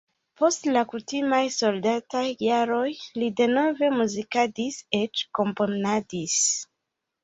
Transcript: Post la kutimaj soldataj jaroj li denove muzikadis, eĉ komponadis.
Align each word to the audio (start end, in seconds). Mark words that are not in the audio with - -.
Post 0.41 0.63
la 0.77 0.81
kutimaj 0.93 1.41
soldataj 1.57 2.23
jaroj 2.47 2.89
li 3.21 3.31
denove 3.43 3.93
muzikadis, 4.01 4.83
eĉ 5.05 5.27
komponadis. 5.43 6.45